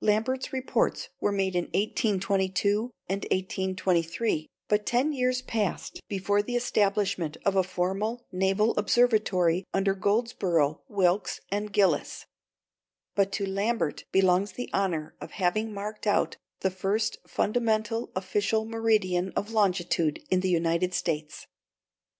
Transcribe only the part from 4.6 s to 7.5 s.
but ten years passed before the establishment